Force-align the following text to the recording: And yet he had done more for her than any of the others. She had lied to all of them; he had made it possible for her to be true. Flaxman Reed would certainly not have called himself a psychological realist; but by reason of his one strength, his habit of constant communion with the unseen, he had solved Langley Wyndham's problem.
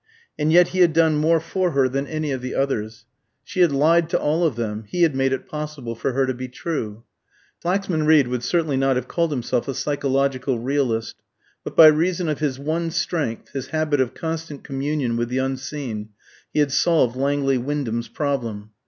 And 0.39 0.51
yet 0.51 0.69
he 0.69 0.79
had 0.79 0.93
done 0.93 1.17
more 1.17 1.39
for 1.39 1.73
her 1.73 1.87
than 1.87 2.07
any 2.07 2.31
of 2.31 2.41
the 2.41 2.55
others. 2.55 3.05
She 3.43 3.59
had 3.59 3.71
lied 3.71 4.09
to 4.09 4.19
all 4.19 4.43
of 4.43 4.55
them; 4.55 4.83
he 4.87 5.03
had 5.03 5.15
made 5.15 5.31
it 5.31 5.45
possible 5.47 5.93
for 5.93 6.13
her 6.13 6.25
to 6.25 6.33
be 6.33 6.47
true. 6.47 7.03
Flaxman 7.61 8.07
Reed 8.07 8.27
would 8.27 8.41
certainly 8.41 8.77
not 8.77 8.95
have 8.95 9.07
called 9.07 9.29
himself 9.29 9.67
a 9.67 9.75
psychological 9.75 10.57
realist; 10.57 11.17
but 11.63 11.75
by 11.75 11.85
reason 11.85 12.27
of 12.29 12.39
his 12.39 12.57
one 12.57 12.89
strength, 12.89 13.49
his 13.49 13.67
habit 13.67 14.01
of 14.01 14.15
constant 14.15 14.63
communion 14.63 15.17
with 15.17 15.29
the 15.29 15.37
unseen, 15.37 16.09
he 16.51 16.61
had 16.61 16.71
solved 16.71 17.15
Langley 17.15 17.59
Wyndham's 17.59 18.07
problem. 18.07 18.71